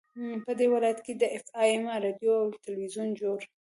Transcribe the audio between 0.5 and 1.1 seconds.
دې ولايت